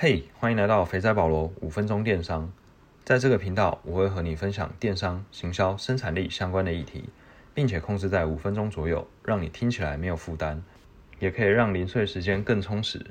[0.00, 2.52] 嘿，欢迎来到肥仔保罗五分钟电商。
[3.04, 7.06] 在这个频道，我会和你分享电商、行销、生产力相关的议题，
[7.52, 10.62] 并且控制在五分钟左右，让你听起来没有负担，
[11.18, 13.06] 也可以让零碎时间更充实。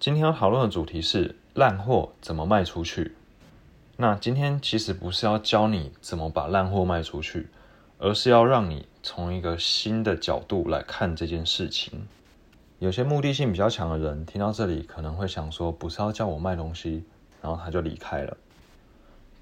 [0.00, 3.12] 今天要讨论的主题是烂货怎么卖出去。
[3.96, 7.46] 那今天其实不是要教你怎么把烂货卖出去，
[7.98, 12.08] 而是要让你从一个新的角度来看这件事情。
[12.82, 17.04] 有些目的性比较强的人，听到这里可能会想说，不是要叫我卖东西，
[17.40, 18.36] 然后他就离开了。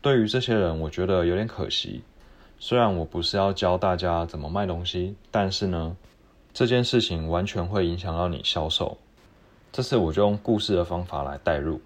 [0.02, 2.02] 对于这些人，我觉得有点可惜。
[2.58, 5.96] 虽然我不是要教大家怎么卖东西，但是呢，
[6.52, 8.98] 这件事情完全会影响到你销售。
[9.72, 11.80] 这次我就用故事的方法来带入。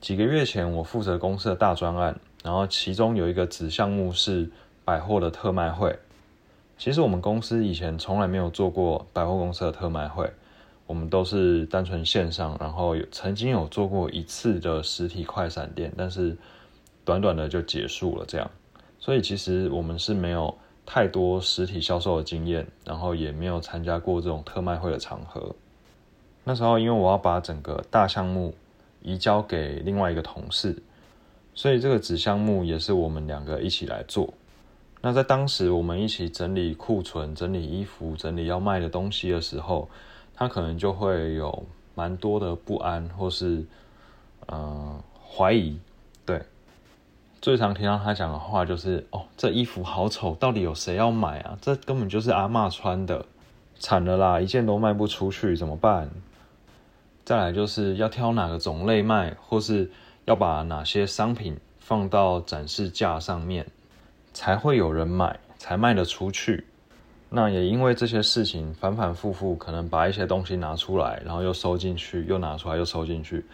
[0.00, 4.50] 几个月前，我负责公司的大专案，然后其中有一个子项目是
[4.84, 5.96] 百货的特卖会。
[6.76, 10.28] 其实我们公司以前从来没有做过百货公司的特卖会。
[10.86, 16.36] 我们都是单纯线上，然后有曾经有做过一次的实体快闪店，但是
[17.06, 18.50] 短短的就结束了这样。
[18.98, 25.56] 所以其实我们是没有太多实体销售的经验，然后也没有参加过这种特卖会的场合。
[26.44, 28.54] 那时候因为我要把整个大项目
[29.00, 30.82] 移交给另外一个同事，
[31.54, 34.34] 所以这个子项目也是我们两个一起来做。
[35.00, 39.88] 那在当时我们一起整理库存、整理衣服、整理要卖的东西的时候。
[40.36, 43.64] 他可能就会有蛮多的不安，或是
[44.48, 45.00] 嗯
[45.36, 45.78] 怀疑。
[46.26, 46.42] 对，
[47.40, 51.58] 最常听到他讲的话就是：“哦，这衣服好丑，到底有谁要买啊？
[51.60, 53.26] 这根本就是阿妈穿的，
[53.78, 56.10] 惨了啦，一件都卖不出去，怎么办？”
[57.24, 59.90] 再来就是要挑哪个种类卖，或是
[60.26, 63.66] 要把哪些商品放到展示架上面，
[64.34, 66.66] 才会有人买，才卖得出去。
[67.36, 73.44] 那也因为这些事情反反复复，可能把一些东西拿出来，然后又收进去，又拿出来又收进去，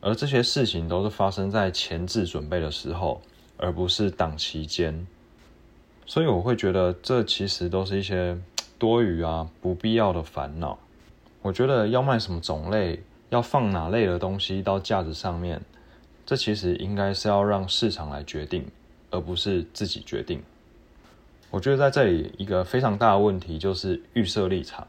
[0.00, 3.20] 而这些事情都是发生在前置准备的时候，
[3.56, 5.04] 而不是档期间。
[6.06, 8.38] 所以我会觉得这其实都是一些
[8.78, 10.78] 多余啊、不必要的烦恼。
[11.42, 15.60] 我觉得要卖什么种类，要放哪类的东西到架子上面，
[16.24, 18.64] 这其实应该是要让市场来决定，
[19.10, 20.40] 而不是自己决定。
[21.50, 24.86] 我觉得在这里一个非常大的问题就是预设立场。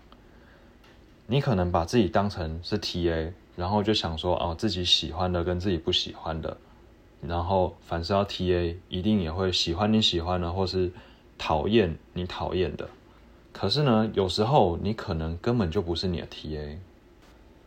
[1.27, 6.57] 你可能把自己当成是 TA，然后就想说哦，自己喜欢的跟自己不喜欢的，
[7.21, 10.91] 然后凡是要 TA，一定也会喜欢你喜欢的，或是
[11.37, 12.89] 讨厌你讨厌的。
[13.53, 16.77] 可是呢，有时候你可能根本就不是你的 TA。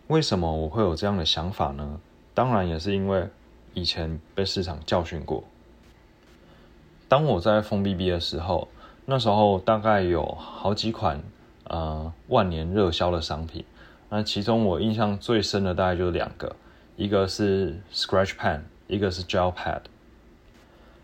[0.09, 2.01] 为什么我会有这样的想法呢？
[2.35, 3.29] 当然也是因为
[3.75, 5.45] 以前被市场教训过。
[7.09, 8.69] 当我在封 BB 的时候。
[9.11, 11.21] 那时候大概有好几款
[11.65, 13.65] 呃万年热销的商品，
[14.09, 16.55] 那其中我印象最深的大概就是两个，
[16.95, 19.81] 一个是 Scratch Pen，一个是 Gel Pad。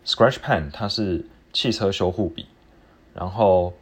[0.05, 2.47] Scratch Pen 它是汽车修护笔，
[3.13, 3.73] 然后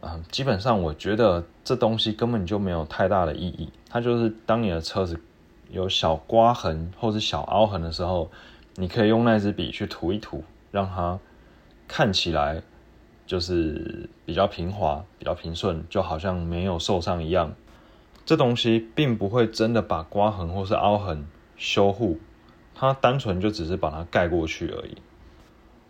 [0.00, 5.20] 嗯基本上我觉得这东西根本就没有太大的意义，它就是当你的车子
[5.68, 8.30] 有小刮痕或是小凹痕的时候，
[8.76, 11.18] 你可以用那支笔去涂一涂，让它
[11.86, 12.62] 看起来。
[13.28, 17.54] 就是比较平滑、比较平顺，就好像没有受伤一样。
[18.24, 21.26] 这东西并不会真的把刮痕或是凹痕
[21.58, 22.18] 修护，
[22.74, 24.96] 它单纯就只是把它盖过去而已。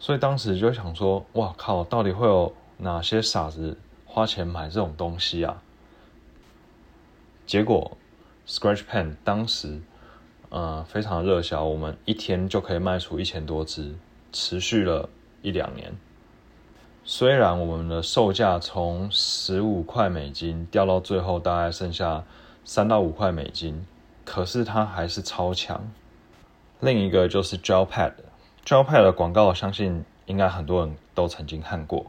[0.00, 5.62] 所以当时就想说：“哇靠，到底会有哪些傻子花钱买这种东西啊？”
[7.46, 7.96] 结果
[8.48, 9.80] ，Scratch Pen 当时
[10.48, 13.94] 呃非常热销，我们一天就可以卖出一千多支，
[14.32, 15.08] 持续了
[15.42, 15.96] 一两年。
[17.10, 22.22] 虽然我们的售价从十五块美金掉到最后大概剩下
[22.66, 23.86] 三到五块美金，
[24.26, 25.90] 可是它还是超强。
[26.80, 32.04] 另一个就是 Gel Pad，Gel Pad 的广告，相信应该很多人都曾经看过。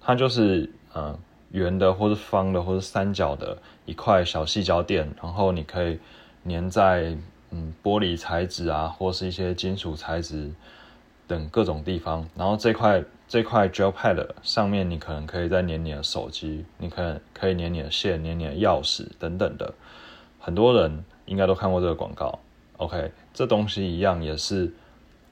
[0.00, 1.18] 它就是嗯
[1.50, 6.00] 圆的，或是方的，或是三角的一块小细胶垫，然后你可以
[6.48, 7.14] 粘在
[7.50, 10.50] 嗯玻璃材质啊，或是一些金属材质
[11.26, 13.04] 等各种地方，然后这块。
[13.28, 19.74] 这块 gel pad 上面，你可能可以再粘你的手机，你可能可以粘你的线、粘你的钥匙等等的。
[20.38, 22.38] 很多人应该都看过这个广告。
[22.76, 24.72] OK，这东西一样也是，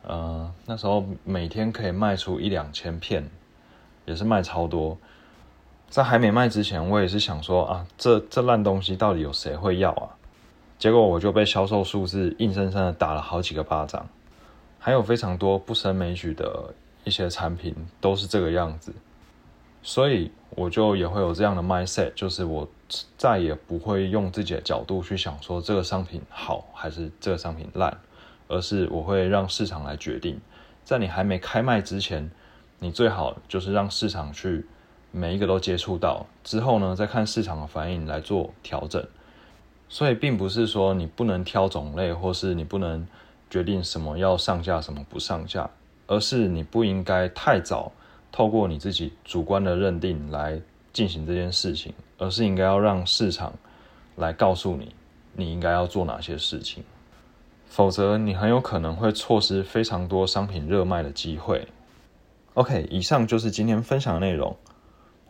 [0.03, 3.31] 呃，那时候每天可以卖出一两千片，
[4.07, 4.99] 也是卖超多。
[5.89, 10.11] 在还没卖之前，我也是想说啊，这这烂东西到底有谁会要啊？
[10.79, 14.09] 结果我就被销售数字硬生生的打了好几个巴掌，
[14.81, 16.75] 还有非常多不胜枚举的。
[17.05, 18.93] 一些产品都是这个样子，
[19.83, 22.69] 所以我就也会有这样的 mindset，就是我
[23.17, 27.97] 再也不会用自己的角度去想说这个商品好还是这个商品烂，
[28.49, 30.41] 而是我会让市场来决定。
[30.85, 32.31] 在你还没开卖之前，
[32.79, 34.67] 你最好就是让市场去
[35.11, 39.05] 每一个都接触到，之后呢再看市场的反应来做调整。
[39.89, 43.07] 所以并不是说你不能挑种类，或是你不能
[43.49, 45.71] 决定什么要上架，什么不上架，
[46.07, 47.93] 而是你不应该太早。
[48.33, 50.61] 透过你自己主观的认定来
[50.93, 53.53] 进行这件事情，而是应该要让市场
[54.17, 54.93] 来告诉你
[55.35, 56.83] 你应该要做哪些事情，
[57.69, 61.69] 否则你很有可能会错失非常多商品热卖的机会。
[62.55, 64.57] OK，以上就是今天分享的内容。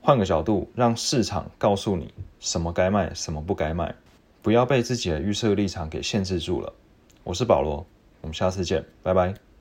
[0.01, 3.95] 换个角度，让市场告诉你什么该卖，什么不该卖，
[4.43, 6.73] 不要被自己的预设立场给限制住了。
[7.23, 7.87] 我是保罗，
[8.21, 9.54] 我们下次见，拜拜。